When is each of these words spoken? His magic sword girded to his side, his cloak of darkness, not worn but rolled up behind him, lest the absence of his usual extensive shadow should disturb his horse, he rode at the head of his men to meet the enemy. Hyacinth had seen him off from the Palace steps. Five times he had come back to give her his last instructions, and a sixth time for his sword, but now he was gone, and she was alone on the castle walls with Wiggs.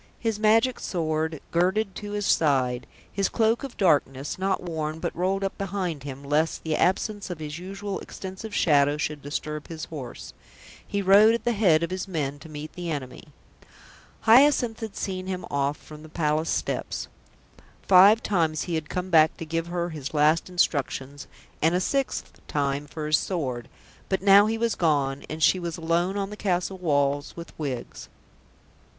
His 0.17 0.39
magic 0.39 0.79
sword 0.79 1.39
girded 1.51 1.93
to 1.97 2.13
his 2.13 2.25
side, 2.25 2.87
his 3.13 3.29
cloak 3.29 3.63
of 3.63 3.77
darkness, 3.77 4.39
not 4.39 4.59
worn 4.63 4.97
but 4.97 5.15
rolled 5.15 5.43
up 5.43 5.55
behind 5.59 6.01
him, 6.01 6.23
lest 6.23 6.63
the 6.63 6.75
absence 6.75 7.29
of 7.29 7.37
his 7.37 7.59
usual 7.59 7.99
extensive 7.99 8.51
shadow 8.55 8.97
should 8.97 9.21
disturb 9.21 9.67
his 9.67 9.85
horse, 9.85 10.33
he 10.87 11.03
rode 11.03 11.35
at 11.35 11.43
the 11.43 11.51
head 11.51 11.83
of 11.83 11.91
his 11.91 12.07
men 12.07 12.39
to 12.39 12.49
meet 12.49 12.73
the 12.73 12.89
enemy. 12.89 13.25
Hyacinth 14.21 14.79
had 14.79 14.95
seen 14.95 15.27
him 15.27 15.45
off 15.51 15.77
from 15.77 16.01
the 16.01 16.09
Palace 16.09 16.49
steps. 16.49 17.07
Five 17.83 18.23
times 18.23 18.63
he 18.63 18.73
had 18.73 18.89
come 18.89 19.11
back 19.11 19.37
to 19.37 19.45
give 19.45 19.67
her 19.67 19.91
his 19.91 20.15
last 20.15 20.49
instructions, 20.49 21.27
and 21.61 21.75
a 21.75 21.79
sixth 21.79 22.41
time 22.47 22.87
for 22.87 23.05
his 23.05 23.19
sword, 23.19 23.69
but 24.09 24.23
now 24.23 24.47
he 24.47 24.57
was 24.57 24.73
gone, 24.73 25.23
and 25.29 25.43
she 25.43 25.59
was 25.59 25.77
alone 25.77 26.17
on 26.17 26.31
the 26.31 26.35
castle 26.37 26.79
walls 26.79 27.35
with 27.37 27.53
Wiggs. 27.59 28.09